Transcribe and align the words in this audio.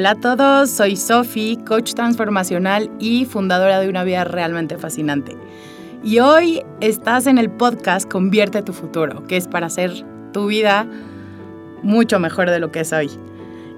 Hola 0.00 0.12
a 0.12 0.14
todos, 0.14 0.70
soy 0.70 0.96
Sofi, 0.96 1.58
coach 1.58 1.92
transformacional 1.92 2.90
y 2.98 3.26
fundadora 3.26 3.80
de 3.80 3.90
una 3.90 4.02
vida 4.02 4.24
realmente 4.24 4.78
fascinante. 4.78 5.36
Y 6.02 6.20
hoy 6.20 6.62
estás 6.80 7.26
en 7.26 7.36
el 7.36 7.50
podcast 7.50 8.10
Convierte 8.10 8.62
tu 8.62 8.72
futuro, 8.72 9.26
que 9.26 9.36
es 9.36 9.46
para 9.46 9.66
hacer 9.66 9.92
tu 10.32 10.46
vida 10.46 10.86
mucho 11.82 12.18
mejor 12.18 12.48
de 12.48 12.60
lo 12.60 12.72
que 12.72 12.80
es 12.80 12.94
hoy. 12.94 13.10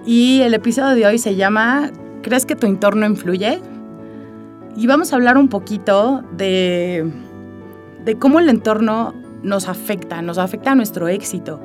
Y 0.07 0.43
el 0.43 0.54
episodio 0.54 0.95
de 0.95 1.07
hoy 1.07 1.18
se 1.18 1.35
llama 1.35 1.90
¿Crees 2.23 2.46
que 2.46 2.54
tu 2.54 2.68
entorno 2.68 3.04
influye? 3.04 3.61
Y 4.76 4.86
vamos 4.86 5.12
a 5.12 5.17
hablar 5.17 5.36
un 5.36 5.48
poquito 5.48 6.23
de, 6.36 7.04
de 8.04 8.17
cómo 8.17 8.39
el 8.39 8.48
entorno 8.48 9.12
nos 9.43 9.67
afecta, 9.67 10.23
nos 10.23 10.39
afecta 10.39 10.70
a 10.70 10.75
nuestro 10.76 11.09
éxito. 11.09 11.61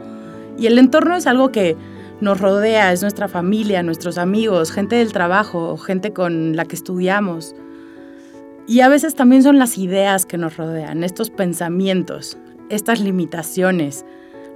Y 0.58 0.66
el 0.66 0.80
entorno 0.80 1.16
es 1.16 1.28
algo 1.28 1.52
que 1.52 1.78
nos 2.20 2.42
rodea, 2.42 2.92
es 2.92 3.02
nuestra 3.02 3.28
familia, 3.28 3.84
nuestros 3.84 4.18
amigos, 4.18 4.72
gente 4.72 4.96
del 4.96 5.14
trabajo, 5.14 5.78
gente 5.78 6.14
con 6.14 6.56
la 6.56 6.66
que 6.66 6.76
estudiamos. 6.76 7.56
Y 8.68 8.82
a 8.82 8.90
veces 8.90 9.16
también 9.16 9.44
son 9.44 9.60
las 9.60 9.78
ideas 9.78 10.26
que 10.26 10.38
nos 10.38 10.58
rodean, 10.58 11.04
estos 11.04 11.30
pensamientos, 11.30 12.38
estas 12.70 13.00
limitaciones, 13.00 14.04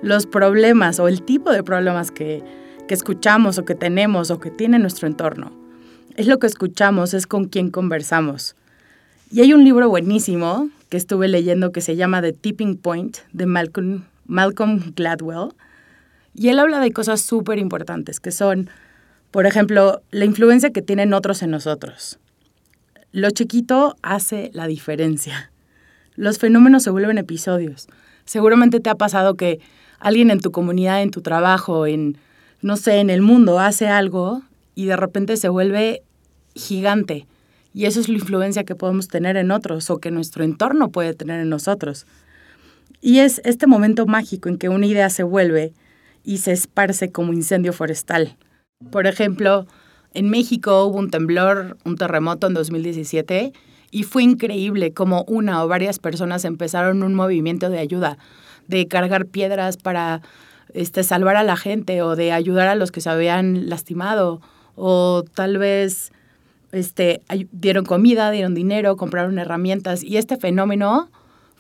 los 0.02 0.26
problemas 0.26 1.00
o 1.00 1.08
el 1.08 1.22
tipo 1.22 1.52
de 1.52 1.64
problemas 1.64 2.12
que, 2.12 2.44
que 2.88 2.94
escuchamos 2.94 3.58
o 3.58 3.66
que 3.66 3.76
tenemos 3.76 4.32
o 4.32 4.40
que 4.40 4.50
tiene 4.50 4.80
nuestro 4.80 5.08
entorno. 5.08 5.52
Es 6.16 6.28
lo 6.28 6.40
que 6.40 6.48
escuchamos, 6.48 7.14
es 7.14 7.28
con 7.28 7.46
quien 7.46 7.70
conversamos. 7.70 8.56
Y 9.32 9.42
hay 9.42 9.54
un 9.54 9.64
libro 9.64 9.88
buenísimo 9.88 10.70
que 10.90 10.98
estuve 10.98 11.30
leyendo 11.30 11.72
que 11.72 11.80
se 11.80 11.96
llama 11.96 12.22
The 12.22 12.34
Tipping 12.34 12.76
Point 12.76 13.20
de 13.32 13.46
Malcolm, 13.46 14.04
Malcolm 14.26 14.94
Gladwell 14.94 15.54
y 16.34 16.50
él 16.50 16.60
habla 16.60 16.80
de 16.80 16.92
cosas 16.92 17.22
súper 17.22 17.58
importantes, 17.60 18.20
que 18.20 18.32
son, 18.32 18.70
por 19.32 19.46
ejemplo, 19.46 20.02
la 20.12 20.26
influencia 20.26 20.72
que 20.72 20.82
tienen 20.82 21.14
otros 21.14 21.42
en 21.42 21.52
nosotros. 21.52 22.20
Lo 23.12 23.30
chiquito 23.32 23.96
hace 24.02 24.52
la 24.54 24.68
diferencia. 24.68 25.52
Los 26.16 26.40
fenómenos 26.40 26.84
se 26.84 26.90
vuelven 26.90 27.18
episodios. 27.18 27.88
Seguramente 28.26 28.80
te 28.80 28.90
ha 28.90 28.96
pasado 28.96 29.36
que 29.36 29.60
alguien 30.00 30.32
en 30.32 30.40
tu 30.40 30.52
comunidad, 30.52 31.02
en 31.02 31.12
tu 31.12 31.22
trabajo, 31.22 31.86
en, 31.86 32.18
no 32.62 32.78
sé, 32.78 33.00
en 33.00 33.10
el 33.10 33.22
mundo 33.22 33.60
hace 33.60 33.88
algo 33.88 34.44
y 34.76 34.86
de 34.86 34.96
repente 34.96 35.36
se 35.38 35.50
vuelve 35.50 36.04
gigante. 36.56 37.28
Y 37.74 37.86
eso 37.86 38.00
es 38.00 38.10
la 38.10 38.16
influencia 38.16 38.64
que 38.64 38.76
podemos 38.76 39.08
tener 39.08 39.38
en 39.38 39.52
otros 39.52 39.90
o 39.90 40.00
que 40.00 40.12
nuestro 40.12 40.44
entorno 40.44 40.90
puede 40.90 41.14
tener 41.14 41.40
en 41.42 41.50
nosotros. 41.50 42.06
Y 43.02 43.20
es 43.20 43.42
este 43.44 43.68
momento 43.68 44.06
mágico 44.06 44.50
en 44.50 44.58
que 44.58 44.70
una 44.70 44.86
idea 44.86 45.10
se 45.10 45.24
vuelve 45.24 45.74
y 46.24 46.38
se 46.38 46.52
esparce 46.52 47.12
como 47.12 47.34
incendio 47.34 47.74
forestal. 47.74 48.38
Por 48.92 49.08
ejemplo, 49.08 49.68
en 50.14 50.30
México 50.30 50.86
hubo 50.86 50.98
un 50.98 51.10
temblor, 51.10 51.78
un 51.86 51.96
terremoto 51.96 52.48
en 52.48 52.54
2017 52.54 53.54
y 53.92 54.04
fue 54.04 54.24
increíble 54.24 54.94
como 54.94 55.24
una 55.28 55.64
o 55.64 55.68
varias 55.68 56.00
personas 56.00 56.46
empezaron 56.46 57.04
un 57.04 57.14
movimiento 57.14 57.70
de 57.70 57.80
ayuda, 57.80 58.18
de 58.68 58.88
cargar 58.88 59.26
piedras 59.26 59.78
para 59.78 60.22
este, 60.74 61.04
salvar 61.04 61.36
a 61.36 61.44
la 61.44 61.58
gente 61.58 62.02
o 62.02 62.16
de 62.16 62.32
ayudar 62.32 62.68
a 62.68 62.76
los 62.76 62.92
que 62.92 63.02
se 63.02 63.10
habían 63.10 63.70
lastimado 63.70 64.42
o 64.76 65.24
tal 65.34 65.58
vez 65.58 66.12
este, 66.72 67.22
dieron 67.52 67.86
comida, 67.86 68.32
dieron 68.32 68.54
dinero, 68.54 68.96
compraron 68.96 69.38
herramientas 69.40 70.04
y 70.04 70.18
este 70.18 70.38
fenómeno 70.38 71.10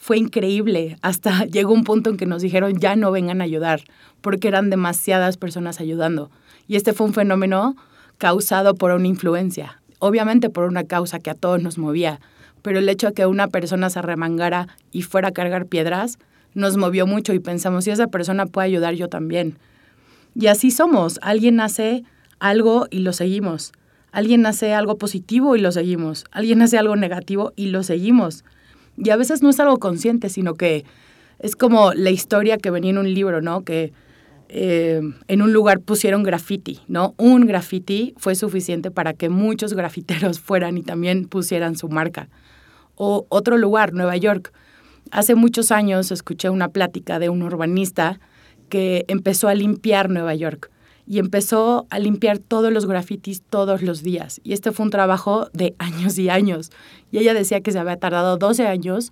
fue 0.01 0.17
increíble. 0.17 0.97
Hasta 1.03 1.45
llegó 1.51 1.73
un 1.73 1.83
punto 1.83 2.09
en 2.09 2.17
que 2.17 2.25
nos 2.25 2.41
dijeron 2.41 2.79
ya 2.79 2.95
no 2.95 3.11
vengan 3.11 3.39
a 3.39 3.43
ayudar, 3.43 3.81
porque 4.21 4.47
eran 4.47 4.71
demasiadas 4.71 5.37
personas 5.37 5.79
ayudando. 5.79 6.31
Y 6.67 6.75
este 6.75 6.91
fue 6.91 7.05
un 7.05 7.13
fenómeno 7.13 7.75
causado 8.17 8.73
por 8.73 8.91
una 8.91 9.07
influencia, 9.07 9.79
obviamente 9.99 10.49
por 10.49 10.63
una 10.63 10.85
causa 10.85 11.19
que 11.19 11.29
a 11.29 11.35
todos 11.35 11.61
nos 11.61 11.77
movía, 11.77 12.19
pero 12.63 12.79
el 12.79 12.89
hecho 12.89 13.07
de 13.07 13.13
que 13.13 13.25
una 13.27 13.47
persona 13.47 13.91
se 13.91 14.01
remangara 14.01 14.67
y 14.91 15.03
fuera 15.03 15.29
a 15.29 15.33
cargar 15.33 15.67
piedras 15.67 16.17
nos 16.55 16.77
movió 16.77 17.05
mucho 17.05 17.33
y 17.33 17.39
pensamos, 17.39 17.83
si 17.83 17.91
esa 17.91 18.07
persona 18.07 18.47
puede 18.47 18.67
ayudar, 18.67 18.95
yo 18.95 19.07
también. 19.07 19.59
Y 20.33 20.47
así 20.47 20.71
somos, 20.71 21.19
alguien 21.21 21.59
hace 21.59 22.03
algo 22.39 22.87
y 22.89 22.99
lo 22.99 23.13
seguimos, 23.13 23.71
alguien 24.11 24.47
hace 24.47 24.73
algo 24.73 24.97
positivo 24.97 25.55
y 25.55 25.61
lo 25.61 25.71
seguimos, 25.71 26.25
alguien 26.31 26.63
hace 26.63 26.79
algo 26.79 26.95
negativo 26.95 27.53
y 27.55 27.67
lo 27.67 27.83
seguimos. 27.83 28.43
Y 29.03 29.09
a 29.09 29.15
veces 29.15 29.41
no 29.41 29.49
es 29.49 29.59
algo 29.59 29.77
consciente, 29.77 30.29
sino 30.29 30.53
que 30.53 30.85
es 31.39 31.55
como 31.55 31.93
la 31.93 32.11
historia 32.11 32.57
que 32.57 32.69
venía 32.69 32.91
en 32.91 32.99
un 32.99 33.11
libro, 33.11 33.41
¿no? 33.41 33.63
Que 33.63 33.93
eh, 34.49 35.01
en 35.27 35.41
un 35.41 35.53
lugar 35.53 35.79
pusieron 35.79 36.21
graffiti, 36.23 36.81
¿no? 36.87 37.15
Un 37.17 37.47
graffiti 37.47 38.13
fue 38.17 38.35
suficiente 38.35 38.91
para 38.91 39.13
que 39.13 39.29
muchos 39.29 39.73
grafiteros 39.73 40.39
fueran 40.41 40.77
y 40.77 40.83
también 40.83 41.25
pusieran 41.25 41.75
su 41.75 41.89
marca. 41.89 42.29
O 42.95 43.25
otro 43.29 43.57
lugar, 43.57 43.93
Nueva 43.93 44.17
York. 44.17 44.53
Hace 45.09 45.33
muchos 45.33 45.71
años 45.71 46.11
escuché 46.11 46.49
una 46.49 46.69
plática 46.69 47.17
de 47.17 47.29
un 47.29 47.41
urbanista 47.41 48.19
que 48.69 49.05
empezó 49.07 49.47
a 49.47 49.55
limpiar 49.55 50.09
Nueva 50.09 50.35
York 50.35 50.70
y 51.07 51.19
empezó 51.19 51.87
a 51.89 51.99
limpiar 51.99 52.39
todos 52.39 52.71
los 52.71 52.85
grafitis 52.85 53.41
todos 53.41 53.81
los 53.81 54.01
días. 54.03 54.39
Y 54.43 54.53
este 54.53 54.71
fue 54.71 54.85
un 54.85 54.91
trabajo 54.91 55.49
de 55.53 55.75
años 55.79 56.17
y 56.17 56.29
años. 56.29 56.71
Y 57.11 57.17
ella 57.19 57.33
decía 57.33 57.61
que 57.61 57.71
se 57.71 57.79
había 57.79 57.97
tardado 57.97 58.37
12 58.37 58.67
años 58.67 59.11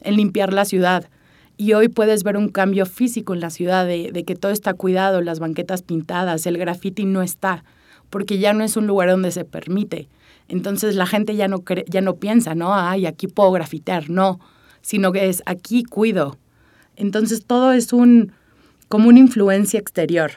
en 0.00 0.16
limpiar 0.16 0.52
la 0.52 0.64
ciudad. 0.64 1.08
Y 1.56 1.72
hoy 1.72 1.88
puedes 1.88 2.22
ver 2.22 2.36
un 2.36 2.50
cambio 2.50 2.86
físico 2.86 3.34
en 3.34 3.40
la 3.40 3.50
ciudad, 3.50 3.84
de, 3.84 4.24
que 4.24 4.36
todo 4.36 4.52
está 4.52 4.74
cuidado, 4.74 5.20
las 5.22 5.40
banquetas 5.40 5.82
pintadas, 5.82 6.46
el 6.46 6.56
grafiti 6.56 7.04
no 7.04 7.20
está, 7.20 7.64
porque 8.10 8.38
ya 8.38 8.52
no 8.52 8.62
es 8.62 8.76
un 8.76 8.86
lugar 8.86 9.10
donde 9.10 9.32
se 9.32 9.44
permite. 9.44 10.08
Entonces 10.46 10.94
la 10.94 11.06
gente 11.06 11.34
ya 11.34 11.48
no, 11.48 11.64
ya 11.88 12.00
no 12.00 12.14
piensa, 12.14 12.54
¿no? 12.54 12.74
Ay, 12.74 13.06
aquí 13.06 13.26
puedo 13.26 13.50
grafitear, 13.50 14.08
no, 14.08 14.38
sino 14.82 15.10
que 15.10 15.28
es 15.28 15.42
aquí 15.46 15.82
cuido. 15.82 16.38
Entonces 16.94 17.44
todo 17.44 17.72
es 17.72 17.92
un, 17.92 18.32
como 18.88 19.08
una 19.08 19.18
influencia 19.18 19.80
exterior. 19.80 20.32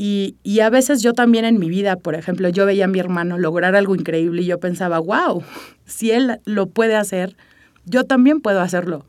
Y, 0.00 0.36
y, 0.44 0.60
a 0.60 0.70
veces 0.70 1.02
yo 1.02 1.12
también 1.12 1.44
en 1.44 1.58
mi 1.58 1.68
vida, 1.68 1.96
por 1.96 2.14
ejemplo, 2.14 2.48
yo 2.48 2.64
veía 2.64 2.84
a 2.84 2.88
mi 2.88 3.00
hermano 3.00 3.36
lograr 3.36 3.74
algo 3.74 3.96
increíble 3.96 4.42
y 4.42 4.46
yo 4.46 4.60
pensaba, 4.60 5.00
wow, 5.00 5.42
si 5.86 6.12
él 6.12 6.38
lo 6.44 6.68
puede 6.68 6.94
hacer, 6.94 7.36
yo 7.84 8.04
también 8.04 8.40
puedo 8.40 8.60
hacerlo. 8.60 9.06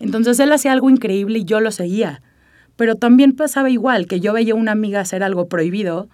Entonces 0.00 0.40
él 0.40 0.50
hacía 0.50 0.72
algo 0.72 0.90
increíble 0.90 1.38
y 1.38 1.44
yo 1.44 1.60
lo 1.60 1.70
seguía. 1.70 2.22
Pero 2.74 2.96
también 2.96 3.36
pasaba 3.36 3.70
igual, 3.70 4.08
que 4.08 4.18
yo 4.18 4.32
veía 4.32 4.54
a 4.54 4.56
una 4.56 4.72
amiga 4.72 4.98
hacer 4.98 5.22
algo 5.22 5.46
prohibido 5.46 6.08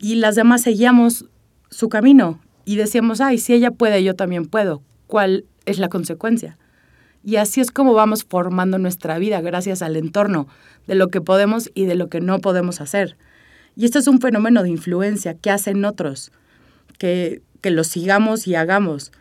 y 0.00 0.16
las 0.16 0.34
demás 0.34 0.62
seguíamos 0.62 1.26
su 1.70 1.88
camino 1.88 2.40
y 2.64 2.74
decíamos, 2.74 3.20
ay, 3.20 3.38
si 3.38 3.54
ella 3.54 3.70
puede, 3.70 4.02
yo 4.02 4.16
también 4.16 4.46
puedo. 4.46 4.82
¿Cuál 5.06 5.44
es 5.64 5.78
la 5.78 5.88
consecuencia? 5.88 6.58
Y 7.22 7.36
así 7.36 7.60
es 7.60 7.70
como 7.70 7.94
vamos 7.94 8.24
formando 8.24 8.78
nuestra 8.78 9.18
vida 9.18 9.40
gracias 9.40 9.80
al 9.80 9.96
entorno, 9.96 10.48
de 10.86 10.94
lo 10.94 11.08
que 11.08 11.20
podemos 11.20 11.70
y 11.72 11.84
de 11.84 11.94
lo 11.94 12.08
que 12.08 12.20
no 12.20 12.40
podemos 12.40 12.80
hacer. 12.80 13.16
Y 13.76 13.84
esto 13.84 13.98
es 13.98 14.06
un 14.06 14.20
fenómeno 14.20 14.62
de 14.62 14.70
influencia 14.70 15.34
que 15.34 15.50
hacen 15.50 15.84
otros, 15.84 16.32
que, 16.98 17.42
que 17.60 17.70
lo 17.70 17.84
sigamos 17.84 18.46
y 18.46 18.54
hagamos. 18.54 19.12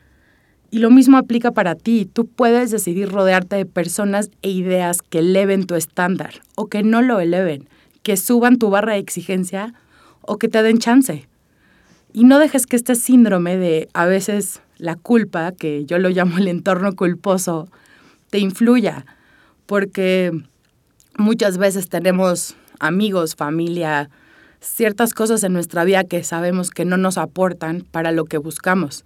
Y 0.70 0.80
lo 0.80 0.90
mismo 0.90 1.18
aplica 1.18 1.52
para 1.52 1.76
ti. 1.76 2.10
Tú 2.12 2.28
puedes 2.28 2.72
decidir 2.72 3.10
rodearte 3.10 3.56
de 3.56 3.66
personas 3.66 4.32
e 4.42 4.50
ideas 4.50 5.02
que 5.02 5.20
eleven 5.20 5.66
tu 5.66 5.76
estándar 5.76 6.42
o 6.56 6.68
que 6.68 6.84
no 6.84 7.02
lo 7.02 7.20
eleven, 7.20 7.68
que 8.02 8.18
suban 8.18 8.58
tu 8.58 8.70
barra 8.70 8.94
de 8.94 9.00
exigencia 9.00 9.74
o 10.22 10.38
que 10.38 10.50
te 10.50 10.64
den 10.64 10.80
chance. 10.80 11.28
Y 12.12 12.26
no 12.26 12.40
dejes 12.40 12.68
que 12.68 12.76
este 12.76 12.96
síndrome 12.96 13.58
de 13.58 13.90
a 13.94 14.06
veces 14.06 14.62
la 14.78 14.96
culpa, 14.96 15.52
que 15.52 15.86
yo 15.86 15.98
lo 15.98 16.10
llamo 16.10 16.38
el 16.38 16.48
entorno 16.48 16.96
culposo, 16.96 17.70
te 18.30 18.40
influya, 18.40 19.06
porque 19.66 20.32
muchas 21.18 21.58
veces 21.58 21.90
tenemos 21.90 22.56
amigos, 22.80 23.36
familia, 23.36 24.10
ciertas 24.64 25.14
cosas 25.14 25.44
en 25.44 25.54
nuestra 25.54 25.84
vida 25.84 26.04
que 26.04 26.24
sabemos 26.24 26.72
que 26.72 26.86
no 26.86 26.98
nos 26.98 27.18
aportan 27.18 27.82
para 27.92 28.12
lo 28.12 28.26
que 28.26 28.38
buscamos. 28.38 29.04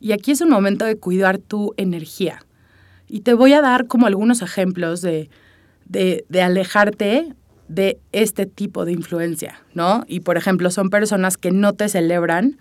Y 0.00 0.12
aquí 0.12 0.30
es 0.30 0.40
un 0.40 0.50
momento 0.50 0.84
de 0.84 0.96
cuidar 0.96 1.38
tu 1.38 1.74
energía. 1.76 2.44
Y 3.08 3.20
te 3.20 3.34
voy 3.34 3.52
a 3.52 3.60
dar 3.60 3.86
como 3.86 4.06
algunos 4.06 4.42
ejemplos 4.42 5.02
de, 5.02 5.28
de, 5.86 6.42
alejarte 6.42 7.34
de 7.68 7.98
este 8.12 8.46
tipo 8.46 8.84
de 8.84 8.92
influencia, 8.92 9.60
¿no? 9.74 10.04
Y 10.08 10.20
por 10.20 10.36
ejemplo, 10.36 10.70
son 10.70 10.90
personas 10.90 11.36
que 11.36 11.50
no 11.50 11.74
te 11.74 11.88
celebran 11.88 12.58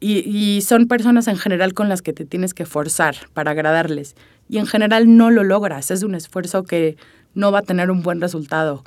y, 0.00 0.28
y, 0.28 0.62
son 0.62 0.86
personas 0.86 1.28
en 1.28 1.36
general 1.36 1.74
con 1.74 1.88
las 1.88 2.02
que 2.02 2.12
te 2.12 2.24
tienes 2.24 2.54
que 2.54 2.66
forzar 2.66 3.16
para 3.34 3.52
agradarles. 3.52 4.14
Y 4.48 4.58
en 4.58 4.66
general 4.66 5.16
no 5.16 5.30
lo 5.30 5.44
logras, 5.44 5.90
es 5.90 6.02
un 6.02 6.14
esfuerzo 6.14 6.64
que 6.64 6.96
no 7.34 7.52
va 7.52 7.60
a 7.60 7.62
tener 7.62 7.90
un 7.90 8.02
buen 8.02 8.20
resultado. 8.20 8.84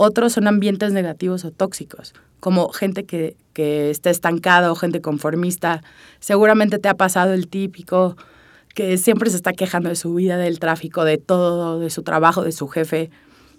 Otros 0.00 0.34
son 0.34 0.46
ambientes 0.46 0.92
negativos 0.92 1.44
o 1.44 1.50
tóxicos, 1.50 2.14
como 2.38 2.68
gente 2.68 3.02
que, 3.02 3.36
que 3.52 3.90
está 3.90 4.10
estancada 4.10 4.70
o 4.70 4.76
gente 4.76 5.00
conformista. 5.00 5.82
Seguramente 6.20 6.78
te 6.78 6.88
ha 6.88 6.94
pasado 6.94 7.32
el 7.32 7.48
típico 7.48 8.16
que 8.76 8.96
siempre 8.96 9.28
se 9.28 9.34
está 9.34 9.52
quejando 9.52 9.88
de 9.88 9.96
su 9.96 10.14
vida, 10.14 10.36
del 10.36 10.60
tráfico, 10.60 11.04
de 11.04 11.18
todo, 11.18 11.80
de 11.80 11.90
su 11.90 12.04
trabajo, 12.04 12.44
de 12.44 12.52
su 12.52 12.68
jefe. 12.68 13.10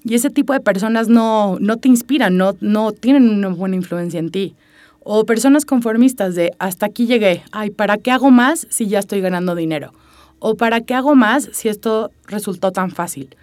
Y 0.06 0.15
ese 0.15 0.30
tipo 0.30 0.53
de 0.53 0.62
personas 0.62 1.09
no, 1.09 1.57
no 1.59 1.75
te 1.75 1.89
inspiran, 1.89 2.38
no, 2.38 2.56
no 2.62 2.94
tienen 2.94 3.27
una 3.27 3.50
buena 3.50 3.75
influencia 3.75 4.21
en 4.21 4.31
ti. 4.31 4.56
O 5.01 5.25
personas 5.25 5.65
conformistas 5.65 6.36
de 6.36 6.53
hasta 6.57 6.86
aquí 6.86 7.06
llegué, 7.06 7.44
ay, 7.51 7.69
¿para 7.69 7.97
qué 7.97 8.12
hago 8.12 8.31
más 8.31 8.65
si 8.69 8.88
ya 8.88 9.00
estoy 9.00 9.19
ganando 9.19 9.56
dinero? 9.56 9.91
¿O 10.39 10.56
para 10.56 10.80
qué 10.80 10.94
hago 10.94 11.15
más 11.15 11.50
si 11.51 11.68
esto 11.68 12.12
resultó 12.27 12.71
tan 12.71 12.91
fácil? 12.91 13.36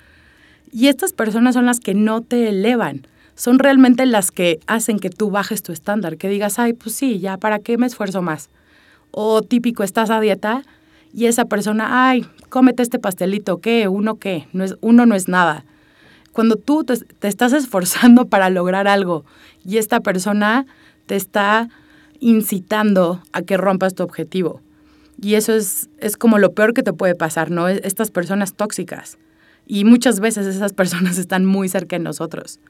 Y 0.72 0.88
estas 0.88 1.12
personas 1.12 1.54
son 1.54 1.66
las 1.66 1.80
que 1.80 1.94
no 1.94 2.20
te 2.20 2.48
elevan, 2.48 3.06
son 3.34 3.58
realmente 3.58 4.06
las 4.06 4.30
que 4.30 4.60
hacen 4.66 4.98
que 4.98 5.10
tú 5.10 5.30
bajes 5.30 5.62
tu 5.62 5.72
estándar, 5.72 6.16
que 6.16 6.28
digas, 6.28 6.58
ay, 6.58 6.72
pues 6.72 6.94
sí, 6.94 7.20
ya, 7.20 7.36
¿para 7.36 7.58
qué 7.58 7.76
me 7.76 7.86
esfuerzo 7.86 8.22
más? 8.22 8.48
O 9.10 9.42
típico, 9.42 9.82
estás 9.82 10.10
a 10.10 10.20
dieta 10.20 10.62
y 11.12 11.26
esa 11.26 11.44
persona, 11.44 12.08
ay, 12.08 12.26
cómete 12.48 12.82
este 12.82 12.98
pastelito, 12.98 13.58
¿qué? 13.58 13.88
¿Uno 13.88 14.16
qué? 14.16 14.48
No 14.52 14.64
es, 14.64 14.76
uno 14.80 15.06
no 15.06 15.14
es 15.14 15.28
nada. 15.28 15.64
Cuando 16.32 16.56
tú 16.56 16.84
te, 16.84 16.94
estás 17.28 17.52
esforzando 17.52 18.24
para 18.28 18.50
lograr 18.50 18.88
algo 18.88 19.24
y 19.64 19.76
esta 19.76 20.00
persona 20.00 20.66
te 21.06 21.16
está 21.16 21.68
incitando 22.20 23.22
a 23.32 23.42
que 23.42 23.56
rompas 23.56 23.94
tu 23.94 24.02
objetivo. 24.02 24.60
Y 25.20 25.34
eso 25.34 25.54
es, 25.54 25.88
es 25.98 26.16
como 26.16 26.38
lo 26.38 26.52
peor 26.52 26.74
que 26.74 26.82
te 26.82 26.92
puede 26.92 27.14
pasar, 27.14 27.50
¿no? 27.50 27.68
Estas 27.68 28.10
personas 28.10 28.54
tóxicas. 28.54 29.18
Y 29.66 29.84
muchas 29.84 30.20
veces 30.20 30.46
esas 30.46 30.72
personas 30.72 31.18
están 31.18 31.44
muy 31.44 31.68
cerca 31.68 31.96
de 31.96 32.04
nosotros. 32.04 32.60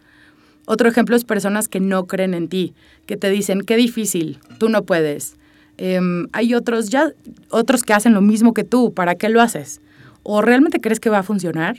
Otro 0.67 0.89
ejemplo 0.89 1.15
es 1.15 1.25
personas 1.25 1.69
que 1.69 1.79
no 1.79 2.07
creen 2.07 2.35
en 2.35 2.49
ti, 2.49 2.75
que 3.07 3.17
te 3.17 3.31
dicen, 3.31 3.61
qué 3.61 3.77
difícil, 3.77 4.41
tú 4.59 4.69
no 4.69 4.83
puedes. 4.83 5.37
Em, 5.79 6.27
hay 6.33 6.55
otros, 6.55 6.89
ya, 6.89 7.13
otros 7.51 7.85
que 7.85 7.93
hacen 7.93 8.15
lo 8.15 8.21
mismo 8.21 8.53
que 8.53 8.65
tú, 8.65 8.93
¿para 8.93 9.15
qué 9.15 9.29
lo 9.29 9.41
haces? 9.41 9.81
¿O 10.25 10.43
realmente 10.43 10.81
crees 10.81 10.99
que 10.99 11.11
va 11.11 11.19
a 11.19 11.23
funcionar? 11.23 11.77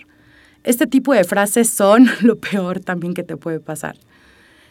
Este 0.63 0.87
tipo 0.87 1.13
de 1.13 1.23
frases 1.23 1.69
son 1.69 2.07
lo 2.21 2.37
peor 2.37 2.79
también 2.79 3.13
que 3.13 3.23
te 3.23 3.35
puede 3.35 3.59
pasar. 3.59 3.97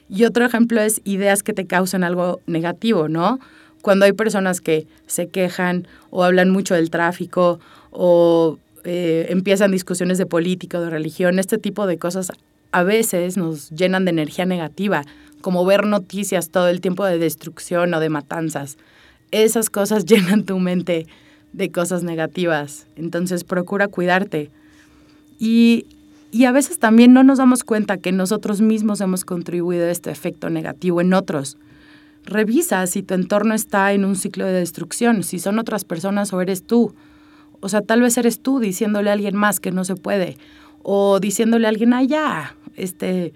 Y 0.09 0.25
otro 0.25 0.47
ejemplo 0.47 0.81
es 0.81 1.01
ideas 1.05 1.43
que 1.43 1.53
te 1.53 1.67
causan 1.67 2.05
algo 2.05 2.41
negativo, 2.47 3.09
¿no? 3.09 3.41
Cuando 3.83 4.05
hay 4.05 4.13
personas 4.13 4.61
que 4.61 4.87
se 5.07 5.29
quejan 5.29 5.87
o 6.11 6.25
hablan 6.25 6.51
mucho 6.51 6.75
del 6.75 6.91
tráfico 6.91 7.61
o 7.91 8.59
eh, 8.89 9.27
empiezan 9.31 9.73
discusiones 9.73 10.17
de 10.17 10.27
política 10.27 10.79
o 10.79 10.81
de 10.81 10.91
religión, 10.91 11.41
este 11.41 11.59
tipo 11.59 11.89
de 11.89 11.99
cosas 11.99 12.31
a 12.71 12.85
veces 12.85 13.37
nos 13.37 13.71
llenan 13.71 14.05
de 14.05 14.13
energía 14.13 14.47
negativa, 14.47 15.03
como 15.41 15.65
ver 15.65 15.87
noticias 15.87 16.51
todo 16.51 16.69
el 16.69 16.81
tiempo 16.81 17.05
de 17.05 17.19
destrucción 17.19 17.93
o 17.95 17.99
de 17.99 18.11
matanzas. 18.11 18.79
Esas 19.33 19.71
cosas 19.71 20.05
llenan 20.07 20.45
tu 20.45 20.61
mente 20.61 21.09
de 21.53 21.73
cosas 21.73 22.05
negativas, 22.05 22.87
entonces 22.95 23.43
procura 23.43 23.89
cuidarte. 23.89 24.51
Y, 25.41 25.87
y 26.31 26.45
a 26.45 26.53
veces 26.53 26.79
también 26.79 27.13
no 27.13 27.25
nos 27.25 27.39
damos 27.39 27.65
cuenta 27.65 27.99
que 27.99 28.13
nosotros 28.13 28.61
mismos 28.61 29.01
hemos 29.01 29.25
contribuido 29.25 29.87
a 29.87 29.91
este 29.91 30.13
efecto 30.13 30.49
negativo 30.49 31.01
en 31.01 31.13
otros. 31.13 31.59
Revisa 32.25 32.87
si 32.87 33.03
tu 33.03 33.15
entorno 33.15 33.53
está 33.53 33.93
en 33.93 34.05
un 34.05 34.15
ciclo 34.15 34.47
de 34.47 34.53
destrucción, 34.53 35.25
si 35.25 35.41
son 35.41 35.59
otras 35.59 35.85
personas 35.85 36.33
o 36.33 36.41
eres 36.41 36.63
tú. 36.63 36.95
O 37.67 37.69
sea, 37.69 37.81
tal 37.83 38.01
vez 38.01 38.17
eres 38.17 38.39
tú 38.39 38.61
diciéndole 38.61 39.11
a 39.11 39.15
alguien 39.15 39.35
más 39.35 39.59
que 39.59 39.73
no 39.73 39.85
se 39.85 39.97
puede. 39.97 40.37
O 40.85 41.19
diciéndole 41.19 41.67
a 41.67 41.71
alguien, 41.71 41.95
ah, 41.95 42.05
ya, 42.05 42.55
este, 42.77 43.33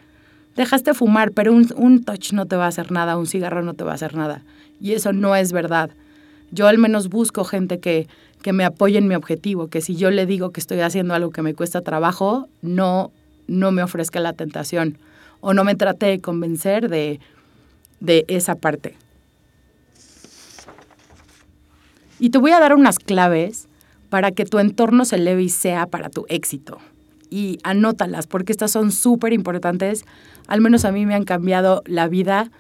dejaste 0.55 0.95
fumar, 0.95 1.33
pero 1.33 1.53
un, 1.53 1.67
un 1.75 2.05
touch 2.05 2.33
no 2.33 2.47
te 2.47 2.55
va 2.55 2.67
a 2.67 2.69
hacer 2.69 2.93
nada, 2.93 3.17
un 3.17 3.27
cigarro 3.27 3.63
no 3.63 3.75
te 3.75 3.83
va 3.83 3.91
a 3.91 3.97
hacer 3.97 4.15
nada. 4.15 4.45
Y 4.81 4.93
eso 4.93 5.13
no 5.13 5.35
es 5.35 5.51
verdad. 5.51 5.91
Yo 6.53 6.69
al 6.69 6.79
menos 6.79 7.09
busco 7.09 7.43
gente 7.43 7.81
que, 7.81 8.07
que 8.41 8.53
me 8.53 8.65
apoye 8.65 8.99
en 8.99 9.09
mi 9.09 9.17
objetivo, 9.17 9.67
que 9.67 9.81
si 9.81 9.97
yo 9.97 10.13
le 10.13 10.27
digo 10.27 10.53
que 10.53 10.61
estoy 10.61 10.79
haciendo 10.79 11.15
algo 11.15 11.33
que 11.33 11.43
me 11.43 11.55
cuesta 11.55 11.81
trabajo, 11.81 12.47
no, 12.63 13.11
no 13.49 13.73
me 13.73 13.83
ofrezca 13.83 14.21
la 14.21 14.33
tentación 14.33 14.97
o 15.41 15.55
no 15.55 15.65
me 15.65 15.75
trate 15.75 16.07
de 16.07 16.21
convencer 16.21 16.89
de 16.89 17.19
de 17.99 18.25
esa 18.29 18.55
parte. 18.55 18.95
Y 22.21 22.31
te 22.31 22.39
voy 22.39 22.53
a 22.53 22.61
dar 22.61 22.75
unas 22.75 22.99
claves 22.99 23.69
para 24.11 24.33
que 24.33 24.45
tu 24.45 24.59
entorno 24.59 25.05
se 25.05 25.17
eleve 25.17 25.45
y 25.45 25.49
sea 25.49 25.87
para 25.87 26.11
tu 26.11 26.27
éxito. 26.29 26.79
Y 27.31 27.59
anótalas, 27.63 28.27
porque 28.27 28.53
estas 28.53 28.73
son 28.73 28.91
súper 28.93 29.33
importantes. 29.33 30.05
Al 30.49 30.61
menos 30.61 30.85
a 30.85 30.93
mí 30.93 31.07
me 31.07 31.15
han 31.15 31.25
cambiado 31.25 31.83
la 31.87 32.09
vida 32.09 32.51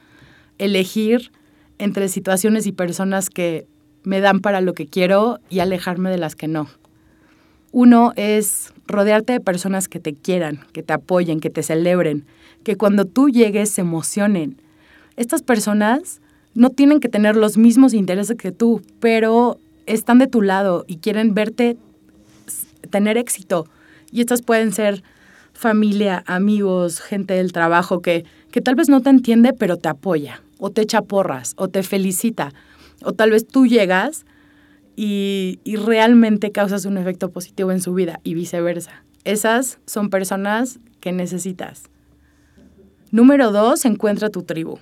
elegir 0.58 1.32
entre 1.79 2.08
situaciones 2.08 2.67
y 2.67 2.73
personas 2.73 3.31
que 3.31 3.67
me 4.05 4.20
dan 4.20 4.41
para 4.41 4.61
lo 4.61 4.75
que 4.75 4.87
quiero 4.87 5.41
y 5.50 5.58
alejarme 5.58 6.11
de 6.11 6.19
las 6.19 6.37
que 6.37 6.49
no. 6.49 6.69
Uno 7.73 8.12
es 8.17 8.73
rodearte 8.87 9.32
de 9.32 9.41
personas 9.41 9.88
que 9.88 10.00
te 10.00 10.14
quieran, 10.14 10.61
que 10.73 10.82
te 10.82 10.93
apoyen, 10.93 11.41
que 11.41 11.50
te 11.50 11.62
celebren, 11.62 12.26
que 12.62 12.76
cuando 12.76 13.05
tú 13.05 13.29
llegues 13.29 13.70
se 13.70 13.81
emocionen, 13.81 14.61
estas 15.17 15.43
personas 15.43 16.20
no 16.55 16.70
tienen 16.70 17.00
que 17.00 17.08
tener 17.08 17.37
los 17.37 17.56
mismos 17.56 17.94
intereses 17.94 18.37
que 18.37 18.53
tú, 18.53 18.82
pero 19.00 19.58
están 19.95 20.19
de 20.19 20.27
tu 20.27 20.43
lado 20.43 20.85
y 20.87 20.99
quieren 20.99 21.35
verte 21.35 21.77
tener 22.91 23.19
éxito. 23.19 23.67
Y 24.11 24.21
estas 24.21 24.43
pueden 24.43 24.73
ser 24.73 25.03
familia, 25.53 26.23
amigos, 26.27 27.01
gente 27.01 27.35
del 27.35 27.53
trabajo 27.53 28.01
que, 28.01 28.25
que 28.51 28.61
tal 28.61 28.75
vez 28.75 28.89
no 28.89 29.03
te 29.03 29.11
entiende, 29.11 29.53
pero 29.53 29.77
te 29.77 29.89
apoya, 29.89 30.43
o 30.59 30.71
te 30.71 30.83
echa 30.83 31.03
porras, 31.03 31.55
o 31.57 31.69
te 31.69 31.83
felicita, 31.83 32.53
o 33.03 33.13
tal 33.13 33.31
vez 33.31 33.47
tú 33.47 33.67
llegas 33.67 34.25
y, 34.97 35.61
y 35.65 35.77
realmente 35.77 36.51
causas 36.51 36.85
un 36.85 36.99
efecto 36.99 37.31
positivo 37.31 37.73
en 37.73 37.81
su 37.81 37.93
vida 37.95 38.21
y 38.25 38.35
viceversa. 38.35 39.05
Esas 39.25 39.79
son 39.87 40.09
personas 40.09 40.81
que 41.01 41.13
necesitas. 41.13 41.85
Número 43.11 43.51
dos, 43.53 43.85
encuentra 43.85 44.31
tu 44.31 44.43
tribu. 44.43 44.79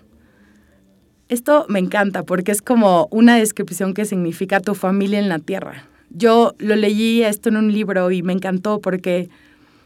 Esto 1.28 1.66
me 1.68 1.78
encanta 1.78 2.22
porque 2.22 2.52
es 2.52 2.62
como 2.62 3.06
una 3.10 3.36
descripción 3.36 3.92
que 3.92 4.06
significa 4.06 4.60
tu 4.60 4.74
familia 4.74 5.18
en 5.18 5.28
la 5.28 5.38
tierra. 5.38 5.86
Yo 6.08 6.54
lo 6.58 6.74
leí 6.74 7.22
esto 7.22 7.50
en 7.50 7.58
un 7.58 7.70
libro 7.70 8.10
y 8.10 8.22
me 8.22 8.32
encantó 8.32 8.80
porque 8.80 9.28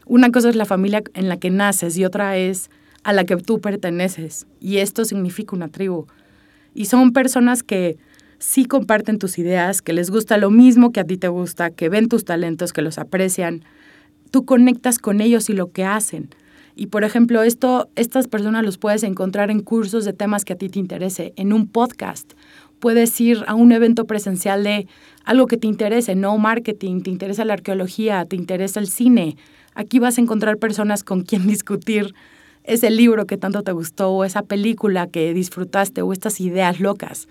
una 0.05 0.31
cosa 0.31 0.49
es 0.49 0.55
la 0.55 0.63
familia 0.63 1.03
en 1.13 1.27
la 1.27 1.35
que 1.35 1.49
naces 1.49 1.97
y 1.97 2.05
otra 2.05 2.37
es 2.37 2.69
a 3.03 3.11
la 3.11 3.25
que 3.25 3.35
tú 3.35 3.59
perteneces. 3.59 4.47
Y 4.61 4.77
esto 4.77 5.03
significa 5.03 5.53
una 5.53 5.67
tribu. 5.67 6.07
Y 6.73 6.85
son 6.85 7.11
personas 7.11 7.61
que 7.61 7.97
sí 8.39 8.63
comparten 8.63 9.19
tus 9.19 9.37
ideas, 9.37 9.81
que 9.81 9.91
les 9.91 10.11
gusta 10.11 10.37
lo 10.37 10.49
mismo 10.49 10.93
que 10.93 11.01
a 11.01 11.03
ti 11.03 11.17
te 11.17 11.27
gusta, 11.27 11.71
que 11.71 11.89
ven 11.89 12.07
tus 12.07 12.23
talentos, 12.23 12.71
que 12.71 12.81
los 12.81 12.97
aprecian. 12.97 13.65
Tú 14.31 14.45
conectas 14.45 14.97
con 14.97 15.19
ellos 15.19 15.49
y 15.49 15.53
lo 15.53 15.71
que 15.71 15.83
hacen. 15.83 16.29
Y 16.75 16.87
por 16.87 17.03
ejemplo, 17.03 17.43
esto, 17.43 17.89
estas 17.95 18.27
personas 18.27 18.63
los 18.63 18.77
puedes 18.77 19.03
encontrar 19.03 19.51
en 19.51 19.61
cursos 19.61 20.05
de 20.05 20.13
temas 20.13 20.43
que 20.43 20.53
a 20.53 20.55
ti 20.55 20.69
te 20.69 20.79
interese, 20.79 21.33
en 21.35 21.53
un 21.53 21.67
podcast. 21.67 22.33
Puedes 22.79 23.19
ir 23.21 23.43
a 23.47 23.53
un 23.53 23.71
evento 23.71 24.05
presencial 24.05 24.63
de 24.63 24.87
algo 25.23 25.47
que 25.47 25.57
te 25.57 25.67
interese, 25.67 26.15
no 26.15 26.37
marketing, 26.37 27.01
te 27.01 27.09
interesa 27.09 27.45
la 27.45 27.53
arqueología, 27.53 28.25
te 28.25 28.35
interesa 28.35 28.79
el 28.79 28.87
cine. 28.87 29.37
Aquí 29.75 29.99
vas 29.99 30.17
a 30.17 30.21
encontrar 30.21 30.57
personas 30.57 31.03
con 31.03 31.21
quien 31.21 31.47
discutir 31.47 32.13
ese 32.63 32.89
libro 32.89 33.25
que 33.25 33.37
tanto 33.37 33.61
te 33.61 33.71
gustó 33.71 34.11
o 34.11 34.23
esa 34.23 34.43
película 34.43 35.07
que 35.07 35.33
disfrutaste 35.33 36.01
o 36.01 36.13
estas 36.13 36.39
ideas 36.41 36.79
locas. 36.79 37.27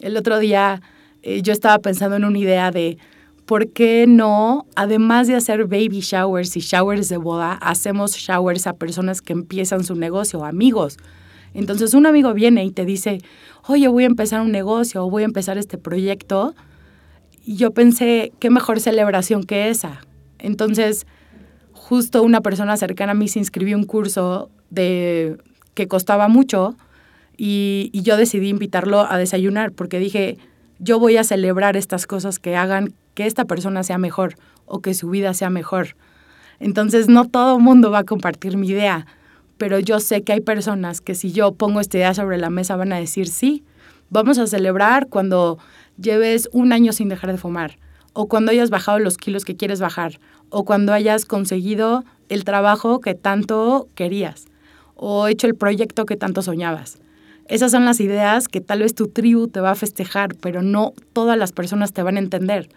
El 0.00 0.16
otro 0.16 0.38
día 0.38 0.82
eh, 1.22 1.42
yo 1.42 1.52
estaba 1.52 1.78
pensando 1.78 2.16
en 2.16 2.24
una 2.24 2.38
idea 2.38 2.70
de 2.70 2.98
¿por 3.46 3.68
qué 3.68 4.06
no, 4.08 4.66
además 4.74 5.28
de 5.28 5.36
hacer 5.36 5.64
baby 5.66 6.00
showers 6.00 6.56
y 6.56 6.60
showers 6.60 7.08
de 7.08 7.16
boda, 7.16 7.52
hacemos 7.52 8.16
showers 8.16 8.66
a 8.66 8.74
personas 8.74 9.22
que 9.22 9.32
empiezan 9.32 9.84
su 9.84 9.94
negocio, 9.94 10.44
amigos? 10.44 10.98
Entonces 11.54 11.94
un 11.94 12.06
amigo 12.06 12.34
viene 12.34 12.64
y 12.64 12.72
te 12.72 12.84
dice, 12.84 13.22
oye, 13.66 13.88
voy 13.88 14.02
a 14.02 14.08
empezar 14.08 14.40
un 14.40 14.52
negocio 14.52 15.06
o 15.06 15.10
voy 15.10 15.22
a 15.22 15.26
empezar 15.26 15.56
este 15.56 15.78
proyecto. 15.78 16.54
Y 17.44 17.56
yo 17.56 17.70
pensé, 17.70 18.32
qué 18.40 18.50
mejor 18.50 18.80
celebración 18.80 19.44
que 19.44 19.70
esa. 19.70 20.00
Entonces, 20.38 21.06
justo 21.72 22.22
una 22.24 22.40
persona 22.40 22.76
cercana 22.76 23.12
a 23.12 23.14
mí 23.14 23.28
se 23.28 23.38
inscribió 23.38 23.76
un 23.76 23.84
curso 23.84 24.50
de, 24.70 25.38
que 25.74 25.86
costaba 25.86 26.26
mucho 26.26 26.76
y, 27.36 27.90
y 27.92 28.02
yo 28.02 28.16
decidí 28.16 28.48
invitarlo 28.48 29.00
a 29.08 29.16
desayunar 29.16 29.70
porque 29.70 30.00
dije, 30.00 30.36
yo 30.80 30.98
voy 30.98 31.16
a 31.16 31.24
celebrar 31.24 31.76
estas 31.76 32.06
cosas 32.06 32.38
que 32.40 32.56
hagan 32.56 32.92
que 33.16 33.26
esta 33.26 33.46
persona 33.46 33.82
sea 33.82 33.98
mejor 33.98 34.36
o 34.66 34.80
que 34.80 34.94
su 34.94 35.10
vida 35.10 35.34
sea 35.34 35.50
mejor. 35.50 35.96
Entonces 36.60 37.08
no 37.08 37.24
todo 37.24 37.56
el 37.56 37.62
mundo 37.62 37.90
va 37.90 38.00
a 38.00 38.04
compartir 38.04 38.56
mi 38.56 38.68
idea, 38.68 39.06
pero 39.56 39.78
yo 39.80 40.00
sé 40.00 40.22
que 40.22 40.34
hay 40.34 40.40
personas 40.40 41.00
que 41.00 41.14
si 41.14 41.32
yo 41.32 41.52
pongo 41.52 41.80
esta 41.80 41.96
idea 41.96 42.14
sobre 42.14 42.36
la 42.36 42.50
mesa 42.50 42.76
van 42.76 42.92
a 42.92 42.98
decir 42.98 43.26
sí, 43.26 43.64
vamos 44.10 44.38
a 44.38 44.46
celebrar 44.46 45.08
cuando 45.08 45.58
lleves 45.98 46.48
un 46.52 46.72
año 46.72 46.92
sin 46.92 47.08
dejar 47.08 47.32
de 47.32 47.38
fumar, 47.38 47.78
o 48.12 48.28
cuando 48.28 48.52
hayas 48.52 48.70
bajado 48.70 48.98
los 48.98 49.16
kilos 49.16 49.46
que 49.46 49.56
quieres 49.56 49.80
bajar, 49.80 50.20
o 50.50 50.64
cuando 50.64 50.92
hayas 50.92 51.24
conseguido 51.24 52.04
el 52.28 52.44
trabajo 52.44 53.00
que 53.00 53.14
tanto 53.14 53.88
querías, 53.94 54.44
o 54.94 55.26
hecho 55.26 55.46
el 55.46 55.54
proyecto 55.54 56.04
que 56.04 56.16
tanto 56.16 56.42
soñabas. 56.42 56.98
Esas 57.48 57.70
son 57.70 57.86
las 57.86 58.00
ideas 58.00 58.48
que 58.48 58.60
tal 58.60 58.80
vez 58.80 58.94
tu 58.94 59.08
tribu 59.08 59.48
te 59.48 59.60
va 59.60 59.70
a 59.70 59.76
festejar, 59.76 60.34
pero 60.36 60.60
no 60.62 60.92
todas 61.12 61.38
las 61.38 61.52
personas 61.52 61.92
te 61.92 62.02
van 62.02 62.16
a 62.16 62.20
entender. 62.20 62.68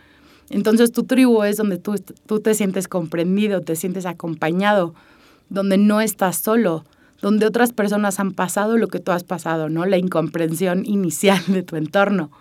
Entonces 0.49 0.91
tu 0.91 1.03
tribu 1.03 1.43
es 1.43 1.57
donde 1.57 1.77
tú, 1.77 1.95
tú 2.25 2.39
te 2.39 2.53
sientes 2.53 2.87
comprendido, 2.87 3.61
te 3.61 3.75
sientes 3.75 4.05
acompañado, 4.05 4.93
donde 5.49 5.77
no 5.77 6.01
estás 6.01 6.37
solo, 6.37 6.85
donde 7.21 7.45
otras 7.45 7.73
personas 7.73 8.19
han 8.19 8.31
pasado 8.31 8.77
lo 8.77 8.87
que 8.87 8.99
tú 8.99 9.11
has 9.11 9.23
pasado, 9.23 9.69
¿no? 9.69 9.85
La 9.85 9.97
incomprensión 9.97 10.85
inicial 10.85 11.41
de 11.47 11.63
tu 11.63 11.75
entorno. 11.75 12.31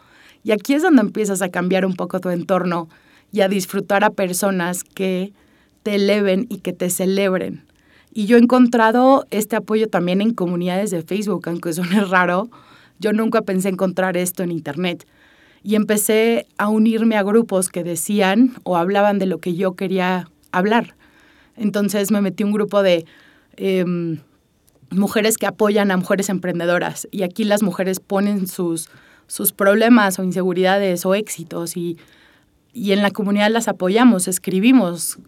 Y 0.45 0.53
aquí 0.53 0.75
es 0.75 0.83
donde 0.83 1.03
empiezas 1.03 1.43
a 1.43 1.51
cambiar 1.51 1.85
un 1.85 1.95
poco 1.95 2.21
tu 2.21 2.31
entorno 2.31 2.89
y 3.33 3.41
a 3.43 3.49
disfrutar 3.49 4.05
a 4.05 4.11
personas 4.11 4.85
que 4.85 5.33
te 5.83 5.97
eleven 5.97 6.47
y 6.49 6.59
que 6.59 6.73
te 6.73 6.91
celebren. 6.91 7.65
Y 8.13 8.27
yo 8.27 8.37
he 8.37 8.41
encontrado 8.41 9.27
este 9.31 9.57
apoyo 9.57 9.89
también 9.89 10.21
en 10.21 10.33
comunidades 10.33 10.91
de 10.91 11.03
Facebook, 11.03 11.49
aunque 11.49 11.73
suene 11.73 12.05
raro, 12.05 12.49
yo 12.99 13.13
nunca 13.13 13.43
pensé 13.43 13.69
encontrar 13.69 14.17
esto 14.17 14.43
en 14.43 14.51
Internet. 14.51 15.07
Y 15.63 15.75
empecé 15.75 16.47
a 16.57 16.69
unirme 16.69 17.17
a 17.17 17.23
grupos 17.23 17.69
que 17.69 17.85
decían 17.85 18.55
o 18.65 18.77
hablaban 18.77 19.19
de 19.19 19.27
lo 19.27 19.39
que 19.39 19.55
yo 19.55 19.75
quería 19.75 20.29
hablar. 20.53 20.95
Entonces 21.57 22.11
me 22.11 22.21
metí 22.21 22.45
un 22.45 22.53
grupo 22.53 22.83
de 22.83 23.05
em, 23.57 24.19
mujeres 24.91 25.37
que 25.37 25.47
apoyan 25.47 25.91
a 25.91 25.97
mujeres 25.97 26.29
emprendedoras. 26.29 27.09
Y 27.11 27.23
aquí 27.23 27.45
las 27.45 27.63
mujeres 27.63 28.01
ponen 28.01 28.47
sus, 28.47 28.89
sus 29.27 29.53
problemas 29.53 30.19
o 30.19 30.25
inseguridades 30.25 31.05
o 31.05 31.15
éxitos 31.15 31.77
y, 31.77 31.99
y 32.73 32.93
en 32.93 33.03
la 33.03 33.11
comunidad 33.11 33.51
las 33.51 33.69
apoyamos, 33.69 34.29
escribimos 34.29 35.19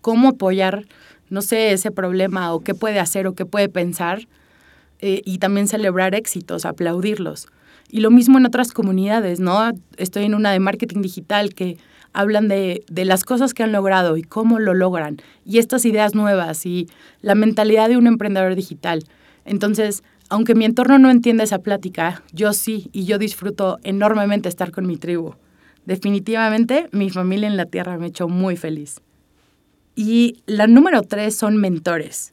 cómo 0.00 0.28
apoyar, 0.28 0.86
no 1.30 1.42
sé, 1.42 1.72
ese 1.72 1.90
problema 1.90 2.52
o 2.52 2.60
qué 2.60 2.74
puede 2.74 3.00
hacer 3.00 3.26
o 3.26 3.34
qué 3.34 3.46
puede 3.46 3.68
pensar 3.68 4.28
eh, 5.00 5.22
y 5.24 5.38
también 5.38 5.68
celebrar 5.68 6.14
éxitos, 6.14 6.64
aplaudirlos. 6.64 7.46
Y 7.90 8.00
lo 8.00 8.10
mismo 8.10 8.38
en 8.38 8.46
otras 8.46 8.72
comunidades, 8.72 9.40
¿no? 9.40 9.72
Estoy 9.96 10.24
en 10.24 10.34
una 10.34 10.52
de 10.52 10.60
marketing 10.60 11.02
digital 11.02 11.54
que 11.54 11.76
hablan 12.12 12.48
de, 12.48 12.84
de, 12.88 13.04
las 13.04 13.24
cosas 13.24 13.54
que 13.54 13.62
han 13.62 13.72
logrado 13.72 14.16
y 14.16 14.22
cómo 14.22 14.58
lo 14.60 14.72
logran, 14.72 15.16
y 15.44 15.58
estas 15.58 15.84
ideas 15.84 16.14
nuevas 16.14 16.64
y 16.64 16.88
la 17.22 17.34
mentalidad 17.34 17.88
de 17.88 17.96
un 17.96 18.06
emprendedor 18.06 18.54
digital. 18.54 19.04
Entonces, 19.44 20.04
aunque 20.28 20.54
mi 20.54 20.64
entorno 20.64 20.98
no 20.98 21.10
entienda 21.10 21.44
esa 21.44 21.58
plática, 21.58 22.22
yo 22.32 22.52
sí, 22.52 22.88
y 22.92 23.04
yo 23.04 23.18
disfruto 23.18 23.78
enormemente 23.82 24.48
estar 24.48 24.70
con 24.70 24.86
mi 24.86 24.96
tribu. 24.96 25.34
Definitivamente, 25.86 26.88
mi 26.92 27.10
familia 27.10 27.46
en 27.46 27.56
la 27.56 27.66
Tierra 27.66 27.98
me 27.98 28.06
ha 28.06 28.08
hecho 28.08 28.28
muy 28.28 28.56
feliz. 28.56 29.00
Y 29.96 30.42
la 30.46 30.66
número 30.66 31.02
tres 31.02 31.36
son 31.36 31.56
mentores. 31.58 32.32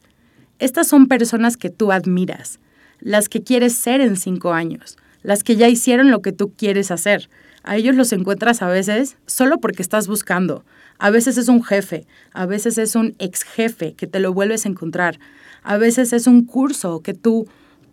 Estas 0.58 0.88
son 0.88 1.06
personas 1.06 1.56
que 1.56 1.70
tú 1.70 1.92
admiras, 1.92 2.60
las 3.00 3.28
que 3.28 3.42
quieres 3.42 3.74
ser 3.74 4.00
en 4.00 4.16
cinco 4.16 4.52
años, 4.52 4.96
las 5.22 5.44
que 5.44 5.56
ya 5.56 5.68
hicieron 5.68 6.10
lo 6.10 6.22
que 6.22 6.32
tú 6.32 6.52
quieres 6.56 6.90
hacer. 6.90 7.28
A 7.62 7.76
ellos 7.76 7.94
los 7.94 8.12
encuentras 8.12 8.62
a 8.62 8.68
veces 8.68 9.16
solo 9.26 9.58
porque 9.58 9.82
estás 9.82 10.08
buscando. 10.08 10.64
A 10.98 11.10
veces 11.10 11.38
es 11.38 11.48
un 11.48 11.62
jefe, 11.62 12.06
a 12.32 12.46
veces 12.46 12.78
es 12.78 12.94
un 12.94 13.14
ex 13.18 13.42
jefe 13.44 13.94
que 13.94 14.06
te 14.06 14.20
lo 14.20 14.32
vuelves 14.32 14.66
a 14.66 14.68
encontrar. 14.68 15.18
A 15.62 15.76
veces 15.76 16.12
es 16.12 16.26
un 16.26 16.44
curso 16.44 17.00
que 17.00 17.14
tú 17.14 17.46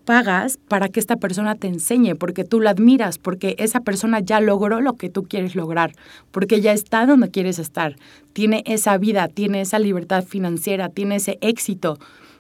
pagas 0.05 0.57
para 0.67 0.89
que 0.89 0.99
esta 0.99 1.17
persona 1.17 1.53
te 1.53 1.67
enseñe, 1.67 2.15
porque 2.15 2.43
tú 2.43 2.61
la 2.61 2.71
admiras, 2.71 3.19
porque 3.19 3.55
esa 3.59 3.81
persona 3.81 4.19
ya 4.19 4.41
logró 4.41 4.81
lo 4.81 4.93
que 4.93 5.09
tú 5.09 5.23
quieres 5.23 5.55
lograr, 5.55 5.91
porque 6.31 6.61
ya 6.61 6.73
está 6.73 7.05
donde 7.05 7.29
quieres 7.29 7.59
estar, 7.59 7.95
tiene 8.33 8.63
esa 8.65 8.97
vida, 8.97 9.27
tiene 9.27 9.61
esa 9.61 9.77
libertad 9.77 10.23
financiera, 10.23 10.89
tiene 10.89 11.17
ese 11.17 11.37
éxito, 11.41 11.99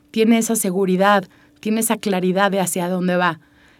tiene 0.09 0.39
esa 0.39 0.55
seguridad, 0.55 1.25
tiene 1.59 1.81
esa 1.81 1.97
claridad 1.97 2.49
de 2.49 2.59
hacia 2.59 2.89
dónde 2.89 3.17
va. 3.17 3.39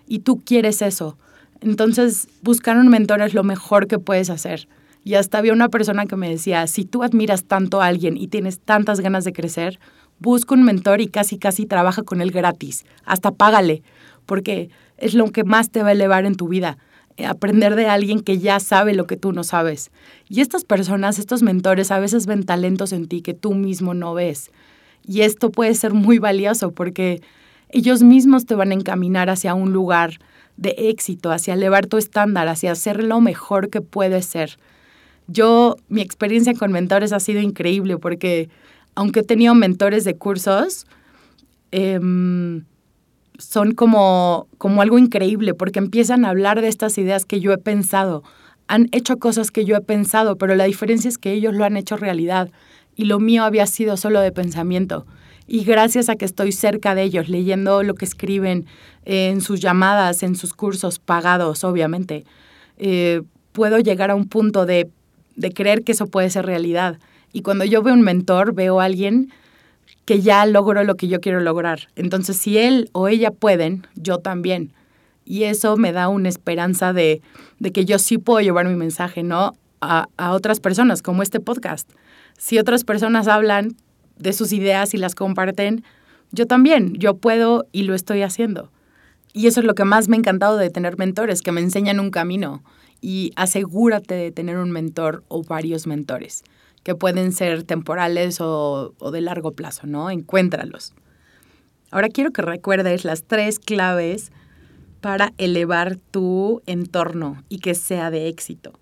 Y 0.10 0.20
tú 0.20 0.42
quieres 0.44 0.82
eso. 0.82 1.18
Entonces, 1.62 2.28
buscar 2.42 2.78
un 2.78 2.90
mentor 2.90 3.22
es 3.22 3.34
lo 3.34 3.44
mejor 3.44 3.88
que 3.88 4.00
puedes 4.00 4.30
hacer. 4.30 4.68
Y 5.04 5.14
hasta 5.14 5.38
había 5.38 5.54
una 5.54 5.70
persona 5.70 6.08
que 6.08 6.16
me 6.16 6.30
decía, 6.30 6.66
si 6.68 6.84
tú 6.84 7.04
admiras 7.04 7.44
tanto 7.44 7.82
a 7.82 7.86
alguien 7.86 8.18
y 8.18 8.28
tienes 8.28 8.60
tantas 8.60 9.00
ganas 9.02 9.24
de 9.24 9.34
crecer, 9.34 9.80
busca 10.20 10.56
un 10.56 10.64
mentor 10.64 11.00
y 11.00 11.08
casi, 11.08 11.38
casi 11.38 11.68
trabaja 11.68 12.02
con 12.02 12.22
él 12.22 12.32
gratis. 12.32 12.86
Hasta 13.06 13.32
págale, 13.32 13.84
porque 14.26 14.72
es 14.98 15.14
lo 15.14 15.32
que 15.32 15.44
más 15.44 15.70
te 15.70 15.84
va 15.84 15.90
a 15.90 15.94
elevar 15.94 16.26
en 16.26 16.36
tu 16.36 16.48
vida. 16.48 16.80
Eh, 17.18 17.28
aprender 17.28 17.76
de 17.76 17.86
alguien 17.88 18.22
que 18.22 18.40
ya 18.40 18.60
sabe 18.60 18.96
lo 18.96 19.06
que 19.06 19.16
tú 19.16 19.32
no 19.32 19.44
sabes. 19.44 19.92
Y 20.28 20.42
estas 20.42 20.64
personas, 20.64 21.20
estos 21.20 21.44
mentores, 21.44 21.92
a 21.92 22.00
veces 22.00 22.26
ven 22.26 22.44
talentos 22.44 22.94
en 22.94 23.08
ti 23.08 23.22
que 23.22 23.36
tú 23.36 23.54
mismo 23.54 23.94
no 23.94 24.16
ves. 24.16 24.50
Y 25.06 25.22
esto 25.22 25.52
puede 25.52 25.76
ser 25.76 25.94
muy 25.94 26.18
valioso 26.18 26.72
porque 26.72 27.22
ellos 27.70 28.04
mismos 28.04 28.46
te 28.46 28.56
van 28.56 28.72
a 28.72 28.76
encaminar 28.76 29.30
hacia 29.30 29.54
un 29.54 29.72
lugar 29.74 30.20
de 30.58 30.76
éxito, 30.78 31.32
hacia 31.32 31.54
elevar 31.54 31.88
tu 31.88 31.98
estándar, 31.98 32.48
hacia 32.48 32.72
hacer 32.72 33.04
lo 33.04 33.22
mejor 33.22 33.70
que 33.70 33.82
puedes 33.82 34.26
ser. 34.26 34.58
Yo, 35.28 35.78
mi 35.88 36.02
experiencia 36.02 36.54
con 36.54 36.72
mentores 36.72 37.14
ha 37.14 37.20
sido 37.20 37.40
increíble 37.40 37.98
porque 37.98 38.50
aunque 38.96 39.22
he 39.22 39.24
tenido 39.24 39.56
mentores 39.56 40.04
de 40.04 40.18
cursos, 40.18 40.86
em, 41.72 42.66
son 43.38 43.74
como, 43.74 44.48
como 44.58 44.82
algo 44.82 44.98
increíble 44.98 45.54
porque 45.54 45.80
empiezan 45.80 46.26
a 46.26 46.30
hablar 46.30 46.62
de 46.62 46.68
estas 46.68 46.98
ideas 46.98 47.26
que 47.26 47.40
yo 47.40 47.54
he 47.54 47.58
pensado. 47.58 48.24
Han 48.68 48.90
hecho 48.92 49.18
cosas 49.18 49.52
que 49.52 49.66
yo 49.66 49.78
he 49.78 49.82
pensado, 49.82 50.38
pero 50.38 50.56
la 50.56 50.66
diferencia 50.66 51.08
es 51.08 51.18
que 51.18 51.32
ellos 51.32 51.54
lo 51.54 51.64
han 51.64 51.78
hecho 51.78 51.96
realidad 51.96 52.52
y 52.96 53.06
lo 53.06 53.20
mío 53.20 53.44
había 53.44 53.66
sido 53.66 53.96
solo 53.96 54.20
de 54.20 54.32
pensamiento. 54.32 55.06
Y 55.52 55.64
gracias 55.64 56.10
a 56.10 56.16
que 56.16 56.26
estoy 56.26 56.52
cerca 56.52 56.94
de 56.94 57.02
ellos, 57.02 57.28
leyendo 57.28 57.82
lo 57.82 57.96
que 57.96 58.06
escriben 58.06 58.68
en 59.04 59.42
sus 59.42 59.60
llamadas, 59.60 60.22
en 60.22 60.36
sus 60.36 60.54
cursos 60.54 61.00
pagados, 61.00 61.64
obviamente, 61.64 62.24
eh, 62.78 63.24
puedo 63.52 63.80
llegar 63.80 64.12
a 64.12 64.16
un 64.16 64.28
punto 64.28 64.68
de, 64.68 64.92
de 65.36 65.52
creer 65.52 65.84
que 65.84 65.94
eso 65.94 66.06
puede 66.06 66.30
ser 66.30 66.46
realidad. 66.46 67.00
Y 67.34 67.42
cuando 67.42 67.66
yo 67.66 67.82
veo 67.82 67.96
un 67.96 68.04
mentor, 68.04 68.54
veo 68.54 68.80
a 68.80 68.84
alguien 68.84 69.32
que 70.06 70.22
ya 70.22 70.46
logró 70.46 70.84
lo 70.84 70.94
que 70.94 71.08
yo 71.08 71.20
quiero 71.20 71.40
lograr. 71.40 71.88
Entonces, 71.96 72.38
si 72.38 72.60
él 72.60 72.92
o 72.92 73.08
ella 73.08 73.32
pueden, 73.32 73.88
yo 73.96 74.20
también. 74.20 74.72
Y 75.26 75.46
eso 75.46 75.78
me 75.78 75.92
da 75.94 76.10
una 76.10 76.30
esperanza 76.30 76.94
de, 76.94 77.24
de 77.58 77.72
que 77.72 77.86
yo 77.86 77.98
sí 77.98 78.20
puedo 78.20 78.40
llevar 78.42 78.68
mi 78.68 78.76
mensaje, 78.76 79.24
¿no? 79.24 79.54
A, 79.82 80.10
a 80.16 80.34
otras 80.34 80.60
personas, 80.60 81.02
como 81.02 81.24
este 81.24 81.40
podcast. 81.40 81.90
Si 82.38 82.60
otras 82.60 82.84
personas 82.84 83.28
hablan 83.28 83.76
de 84.20 84.34
sus 84.34 84.54
ideas 84.54 84.94
y 84.94 84.98
las 84.98 85.16
comparten, 85.16 85.84
yo 86.32 86.46
también, 86.46 86.94
yo 86.94 87.18
puedo 87.18 87.68
y 87.72 87.84
lo 87.84 87.96
estoy 87.96 88.22
haciendo. 88.22 88.72
Y 89.34 89.48
eso 89.48 89.60
es 89.60 89.66
lo 89.66 89.76
que 89.76 89.86
más 89.86 90.08
me 90.08 90.16
ha 90.16 90.20
encantado 90.20 90.58
de 90.58 90.70
tener 90.70 90.98
mentores, 90.98 91.42
que 91.42 91.52
me 91.52 91.62
enseñan 91.62 92.00
un 92.00 92.12
camino. 92.12 92.64
Y 93.02 93.32
asegúrate 93.36 94.14
de 94.16 94.32
tener 94.32 94.58
un 94.58 94.72
mentor 94.72 95.24
o 95.28 95.44
varios 95.44 95.88
mentores 95.88 96.44
que 96.84 96.96
pueden 96.96 97.32
ser 97.32 97.64
temporales 97.64 98.40
o, 98.42 98.94
de 99.12 99.22
largo 99.22 99.52
plazo, 99.52 99.88
¿no? 99.88 100.10
Encuéntralos. 100.10 100.94
Ahora 101.92 102.10
quiero 102.10 102.32
que 102.32 102.42
recuerdes 102.42 103.06
las 103.06 103.24
tres 103.24 103.60
claves 103.60 104.32
para 105.02 105.34
elevar 105.38 105.98
tu 105.98 106.62
entorno 106.66 107.44
y 107.50 107.60
que 107.60 107.74
sea 107.74 108.12
de 108.12 108.28
éxito. 108.28 108.74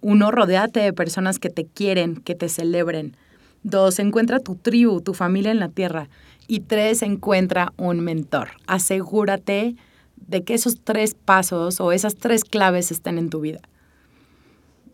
Uno, 0.00 0.30
rodéate 0.30 0.80
de 0.80 0.92
personas 0.92 1.38
que 1.38 1.50
te 1.50 1.64
quieren, 1.64 2.16
que 2.16 2.34
te 2.34 2.48
celebren. 2.48 3.16
Dos, 3.64 3.98
encuentra 3.98 4.40
tu 4.40 4.56
tribu, 4.56 5.00
tu 5.00 5.14
familia 5.14 5.50
en 5.50 5.58
la 5.58 5.70
tierra. 5.70 6.08
Y 6.46 6.60
tres, 6.60 7.02
encuentra 7.02 7.72
un 7.78 8.00
mentor. 8.00 8.50
Asegúrate 8.66 9.74
de 10.16 10.44
que 10.44 10.52
esos 10.52 10.80
tres 10.84 11.14
pasos 11.14 11.80
o 11.80 11.90
esas 11.90 12.14
tres 12.14 12.44
claves 12.44 12.90
estén 12.90 13.16
en 13.16 13.30
tu 13.30 13.40
vida. 13.40 13.60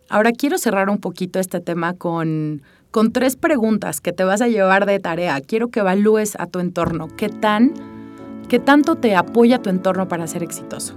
Ahora 0.08 0.30
quiero 0.32 0.56
cerrar 0.56 0.88
un 0.88 0.98
poquito 0.98 1.40
este 1.40 1.60
tema 1.60 1.94
con, 1.94 2.62
con 2.92 3.12
tres 3.12 3.34
preguntas 3.34 4.00
que 4.00 4.12
te 4.12 4.22
vas 4.22 4.40
a 4.40 4.48
llevar 4.48 4.86
de 4.86 5.00
tarea. 5.00 5.40
Quiero 5.40 5.68
que 5.68 5.80
evalúes 5.80 6.36
a 6.38 6.46
tu 6.46 6.60
entorno. 6.60 7.08
¿Qué, 7.16 7.28
tan, 7.28 7.74
¿Qué 8.48 8.60
tanto 8.60 8.94
te 8.94 9.16
apoya 9.16 9.60
tu 9.60 9.68
entorno 9.68 10.06
para 10.06 10.28
ser 10.28 10.44
exitoso? 10.44 10.96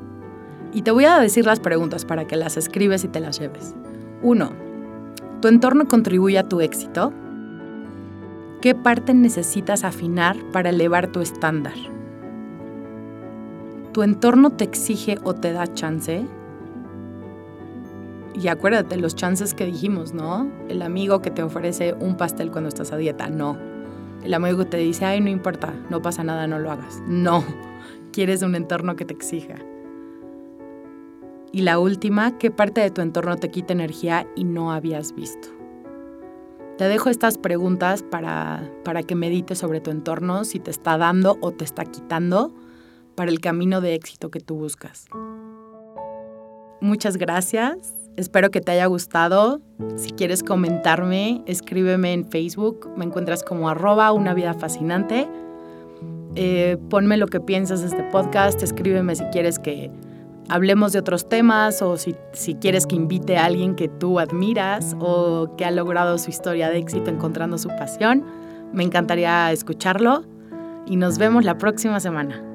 Y 0.73 0.83
te 0.83 0.91
voy 0.91 1.05
a 1.05 1.19
decir 1.19 1.45
las 1.45 1.59
preguntas 1.59 2.05
para 2.05 2.25
que 2.25 2.35
las 2.35 2.55
escribes 2.55 3.03
y 3.03 3.07
te 3.07 3.19
las 3.19 3.39
lleves. 3.39 3.73
Uno, 4.21 4.51
¿tu 5.41 5.47
entorno 5.47 5.87
contribuye 5.87 6.37
a 6.37 6.47
tu 6.47 6.61
éxito? 6.61 7.13
¿Qué 8.63 8.75
parte 8.75 9.13
necesitas 9.13 9.83
afinar 9.83 10.37
para 10.53 10.69
elevar 10.69 11.11
tu 11.11 11.19
estándar? 11.19 11.73
¿Tu 13.91 14.03
entorno 14.03 14.51
te 14.51 14.63
exige 14.63 15.17
o 15.25 15.33
te 15.33 15.51
da 15.51 15.67
chance? 15.73 16.25
Y 18.33 18.47
acuérdate, 18.47 18.95
los 18.95 19.17
chances 19.17 19.53
que 19.53 19.65
dijimos, 19.65 20.13
¿no? 20.13 20.49
El 20.69 20.81
amigo 20.81 21.21
que 21.21 21.29
te 21.29 21.43
ofrece 21.43 21.93
un 21.99 22.15
pastel 22.15 22.51
cuando 22.51 22.69
estás 22.69 22.93
a 22.93 22.95
dieta, 22.95 23.27
no. 23.27 23.57
El 24.23 24.33
amigo 24.33 24.59
que 24.59 24.65
te 24.65 24.77
dice, 24.77 25.03
ay, 25.03 25.19
no 25.19 25.29
importa, 25.29 25.73
no 25.89 26.01
pasa 26.01 26.23
nada, 26.23 26.47
no 26.47 26.57
lo 26.57 26.71
hagas. 26.71 27.03
No, 27.05 27.43
quieres 28.13 28.43
un 28.43 28.55
entorno 28.55 28.95
que 28.95 29.03
te 29.03 29.13
exija. 29.13 29.55
Y 31.51 31.63
la 31.63 31.79
última, 31.79 32.37
¿qué 32.37 32.49
parte 32.49 32.79
de 32.79 32.91
tu 32.91 33.01
entorno 33.01 33.35
te 33.35 33.51
quita 33.51 33.73
energía 33.73 34.25
y 34.37 34.45
no 34.45 34.71
habías 34.71 35.13
visto? 35.13 35.49
Te 36.77 36.85
dejo 36.85 37.09
estas 37.09 37.37
preguntas 37.37 38.03
para, 38.03 38.71
para 38.83 39.03
que 39.03 39.15
medites 39.15 39.59
sobre 39.59 39.79
tu 39.79 39.91
entorno, 39.91 40.43
si 40.43 40.59
te 40.59 40.71
está 40.71 40.97
dando 40.97 41.37
o 41.41 41.51
te 41.51 41.63
está 41.63 41.85
quitando 41.85 42.53
para 43.15 43.29
el 43.29 43.39
camino 43.39 43.79
de 43.81 43.93
éxito 43.93 44.31
que 44.31 44.39
tú 44.39 44.55
buscas. 44.55 45.05
Muchas 46.81 47.17
gracias 47.17 47.93
Espero 48.15 48.51
que 48.51 48.61
te 48.61 48.71
haya 48.71 48.85
gustado. 48.85 49.59
Si 49.95 50.11
quieres 50.11 50.43
comentarme, 50.43 51.43
escríbeme 51.47 52.13
en 52.13 52.29
Facebook. 52.29 52.91
Me 52.95 53.05
encuentras 53.05 53.43
como 53.43 53.69
arroba 53.69 54.11
una 54.11 54.35
vida 54.35 54.53
fascinante. 54.53 55.27
Eh, 56.35 56.77
ponme 56.89 57.17
lo 57.17 57.27
que 57.27 57.39
piensas 57.39 57.81
de 57.81 57.87
este 57.87 58.03
podcast, 58.11 58.61
escríbeme 58.61 59.15
si 59.15 59.23
quieres 59.25 59.59
que 59.59 59.91
hablemos 60.49 60.93
de 60.93 60.99
otros 60.99 61.27
temas 61.27 61.81
o 61.81 61.97
si, 61.97 62.15
quieres 62.61 62.85
que 62.85 62.95
invite 62.95 63.37
a 63.37 63.45
alguien 63.45 63.75
que 63.75 63.87
tú 63.87 64.19
admiras 64.19 64.95
o 64.99 65.55
que 65.57 65.65
ha 65.65 65.71
logrado 65.71 66.17
su 66.17 66.29
historia 66.29 66.69
de 66.69 66.77
éxito 66.77 67.09
encontrando 67.09 67.57
su 67.57 67.69
pasión. 67.69 68.23
Me 68.73 68.83
encantaría 68.83 69.51
escucharlo 69.51 70.23
y 70.85 70.95
nos 70.95 71.17
vemos 71.17 71.43
la 71.45 71.57
próxima 71.57 71.99
semana. 71.99 72.52